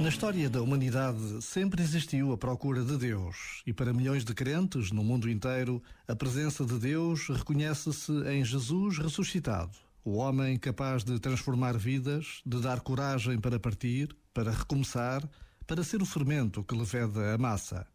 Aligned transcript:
Na 0.00 0.08
história 0.08 0.50
da 0.50 0.60
humanidade 0.60 1.40
sempre 1.40 1.80
existiu 1.80 2.32
a 2.32 2.36
procura 2.36 2.84
de 2.84 2.98
Deus, 2.98 3.62
e 3.64 3.72
para 3.72 3.92
milhões 3.92 4.24
de 4.24 4.34
crentes 4.34 4.90
no 4.90 5.04
mundo 5.04 5.30
inteiro, 5.30 5.80
a 6.06 6.16
presença 6.16 6.64
de 6.64 6.78
Deus 6.78 7.28
reconhece-se 7.28 8.12
em 8.28 8.44
Jesus 8.44 8.98
ressuscitado, 8.98 9.72
o 10.04 10.16
homem 10.16 10.58
capaz 10.58 11.04
de 11.04 11.18
transformar 11.20 11.78
vidas, 11.78 12.42
de 12.44 12.60
dar 12.60 12.80
coragem 12.80 13.38
para 13.38 13.58
partir, 13.58 14.14
para 14.34 14.50
recomeçar, 14.50 15.22
para 15.64 15.84
ser 15.84 16.02
o 16.02 16.06
fermento 16.06 16.64
que 16.64 16.76
leveda 16.76 17.32
a 17.32 17.38
massa. 17.38 17.86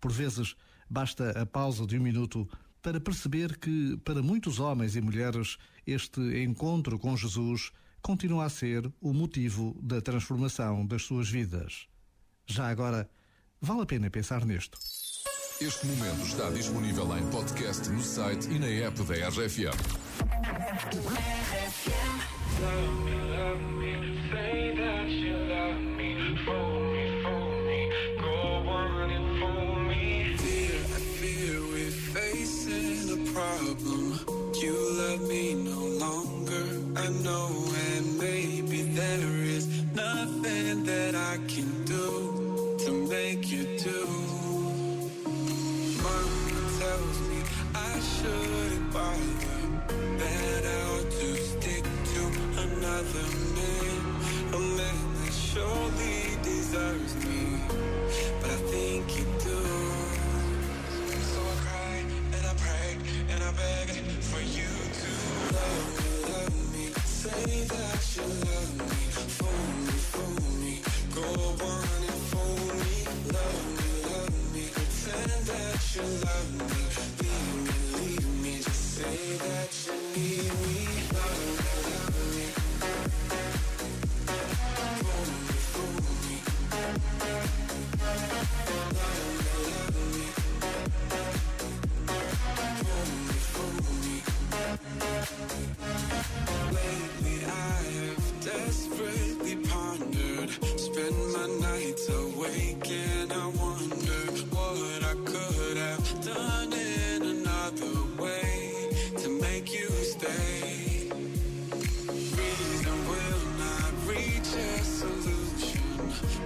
Por 0.00 0.12
vezes, 0.12 0.54
basta 0.88 1.30
a 1.30 1.44
pausa 1.44 1.84
de 1.86 1.98
um 1.98 2.02
minuto 2.02 2.48
para 2.80 3.00
perceber 3.00 3.58
que, 3.58 3.96
para 4.04 4.22
muitos 4.22 4.60
homens 4.60 4.94
e 4.94 5.00
mulheres, 5.00 5.58
este 5.84 6.20
encontro 6.44 7.00
com 7.00 7.16
Jesus 7.16 7.72
continua 8.06 8.44
a 8.44 8.48
ser 8.48 8.88
o 9.00 9.12
motivo 9.12 9.76
da 9.82 10.00
transformação 10.00 10.86
das 10.86 11.02
suas 11.02 11.28
vidas. 11.28 11.88
Já 12.46 12.68
agora, 12.68 13.10
vale 13.60 13.82
a 13.82 13.86
pena 13.86 14.08
pensar 14.08 14.46
nisto. 14.46 14.78
Este 15.60 15.84
momento 15.86 16.24
está 16.24 16.48
disponível 16.50 17.18
em 17.18 17.28
podcast 17.30 17.90
no 17.90 18.00
site 18.00 18.48
e 18.48 18.60
na 18.60 18.68
app 18.68 19.02
da 19.02 19.28
RFM. 19.28 19.74
problem. 33.32 34.18
You 34.62 34.72
love 34.96 35.20
me 35.28 35.54
no 35.54 35.78
longer. 35.98 36.45
I 37.06 37.08
know, 37.08 37.48
and 37.94 38.18
maybe 38.18 38.82
there 38.82 39.20
is 39.20 39.45
me, 80.16 80.65
stay. 110.18 111.10
Reason 112.08 112.98
will 113.08 113.44
not 113.64 113.92
reach 114.06 114.50
a 114.54 114.78
solution. 114.84 115.82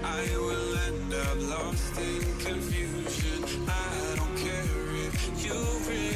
I 0.02 0.22
will 0.36 0.76
end 0.88 1.14
up 1.14 1.36
lost 1.54 1.98
in 1.98 2.22
confusion. 2.38 3.44
I 3.68 4.14
don't 4.16 4.36
care 4.36 4.80
if 5.06 5.44
you 5.44 6.09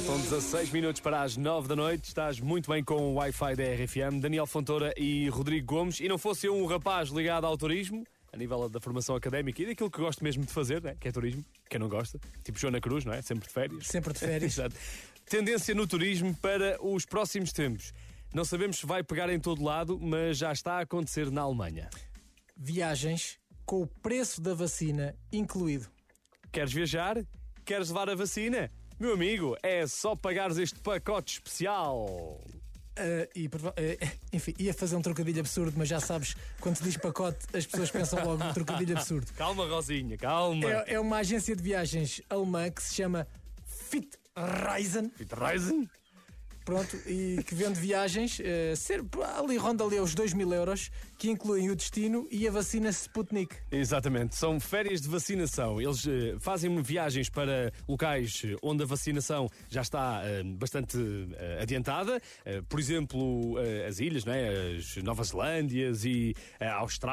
Faltam 0.00 0.18
16 0.18 0.70
minutos 0.70 0.98
para 0.98 1.20
as 1.20 1.36
9 1.36 1.68
da 1.68 1.76
noite. 1.76 2.04
Estás 2.04 2.40
muito 2.40 2.70
bem 2.70 2.82
com 2.82 2.94
o 2.94 3.14
Wi-Fi 3.16 3.54
da 3.54 3.64
RFM. 3.64 4.18
Daniel 4.18 4.46
Fontoura 4.46 4.94
e 4.96 5.28
Rodrigo 5.28 5.66
Gomes. 5.66 6.00
E 6.00 6.08
não 6.08 6.16
fosse 6.16 6.46
eu 6.46 6.56
um 6.56 6.64
rapaz 6.64 7.10
ligado 7.10 7.46
ao 7.46 7.54
turismo, 7.54 8.06
a 8.32 8.36
nível 8.36 8.66
da 8.70 8.80
formação 8.80 9.14
académica 9.14 9.60
e 9.60 9.66
daquilo 9.66 9.90
que 9.90 10.00
gosto 10.00 10.24
mesmo 10.24 10.42
de 10.42 10.50
fazer, 10.50 10.82
né? 10.82 10.96
que 10.98 11.08
é 11.08 11.12
turismo, 11.12 11.44
quem 11.68 11.78
não 11.78 11.86
gosta, 11.86 12.18
tipo 12.42 12.58
Joana 12.58 12.80
Cruz, 12.80 13.04
não 13.04 13.12
é? 13.12 13.20
Sempre 13.20 13.46
de 13.46 13.52
férias. 13.52 13.86
Sempre 13.86 14.14
de 14.14 14.20
férias. 14.20 14.52
Exato. 14.58 14.74
Tendência 15.26 15.74
no 15.74 15.86
turismo 15.86 16.34
para 16.36 16.82
os 16.82 17.04
próximos 17.04 17.52
tempos. 17.52 17.92
Não 18.32 18.44
sabemos 18.44 18.78
se 18.78 18.86
vai 18.86 19.02
pegar 19.02 19.28
em 19.28 19.38
todo 19.38 19.62
lado, 19.62 19.98
mas 20.00 20.38
já 20.38 20.50
está 20.50 20.78
a 20.78 20.80
acontecer 20.80 21.30
na 21.30 21.42
Alemanha. 21.42 21.90
Viagens 22.56 23.38
com 23.66 23.82
o 23.82 23.86
preço 23.86 24.40
da 24.40 24.54
vacina 24.54 25.14
incluído. 25.30 25.88
Queres 26.50 26.72
viajar? 26.72 27.22
Queres 27.66 27.88
levar 27.88 28.08
a 28.08 28.14
vacina? 28.14 28.70
Meu 29.00 29.14
amigo, 29.14 29.56
é 29.62 29.86
só 29.86 30.14
pagares 30.14 30.58
este 30.58 30.78
pacote 30.78 31.32
especial. 31.32 32.38
Ah, 32.94 33.26
e, 33.34 33.48
ah, 33.48 34.12
enfim, 34.30 34.52
ia 34.58 34.74
fazer 34.74 34.94
um 34.94 35.00
trocadilho 35.00 35.40
absurdo, 35.40 35.72
mas 35.78 35.88
já 35.88 35.98
sabes, 36.00 36.36
quando 36.60 36.76
se 36.76 36.82
diz 36.82 36.98
pacote, 36.98 37.38
as 37.54 37.64
pessoas 37.64 37.90
pensam 37.90 38.22
logo 38.22 38.44
num 38.44 38.52
trocadilho 38.52 38.94
absurdo. 38.98 39.32
Calma, 39.32 39.66
Rosinha, 39.66 40.18
calma. 40.18 40.70
É, 40.70 40.94
é 40.94 41.00
uma 41.00 41.16
agência 41.16 41.56
de 41.56 41.62
viagens 41.62 42.20
alemã 42.28 42.70
que 42.70 42.82
se 42.82 42.94
chama 42.96 43.26
Fitreisen. 43.64 45.10
Reisen? 45.34 45.88
Pronto, 46.70 46.96
e 47.04 47.42
que 47.42 47.52
vende 47.52 47.80
viagens, 47.80 48.38
eh, 48.38 48.76
ser, 48.76 49.04
ali 49.36 49.56
ronda 49.56 49.82
ali 49.82 49.98
aos 49.98 50.14
2 50.14 50.34
mil 50.34 50.54
euros, 50.54 50.88
que 51.18 51.28
incluem 51.28 51.68
o 51.68 51.74
destino 51.74 52.28
e 52.30 52.46
a 52.46 52.50
vacina 52.52 52.90
Sputnik. 52.90 53.56
Exatamente, 53.72 54.36
são 54.36 54.60
férias 54.60 55.00
de 55.00 55.08
vacinação. 55.08 55.80
Eles 55.80 56.06
eh, 56.06 56.36
fazem 56.38 56.80
viagens 56.80 57.28
para 57.28 57.72
locais 57.88 58.42
onde 58.62 58.84
a 58.84 58.86
vacinação 58.86 59.50
já 59.68 59.80
está 59.80 60.22
eh, 60.22 60.44
bastante 60.44 60.96
adiantada, 61.60 62.22
por 62.68 62.78
exemplo, 62.78 63.56
as 63.88 63.98
ilhas, 63.98 64.24
não 64.24 64.32
é? 64.32 64.76
as 64.76 64.96
Nova 65.02 65.24
Zelândias 65.24 66.04
e 66.04 66.36
a 66.60 66.74
Austrália. 66.74 67.10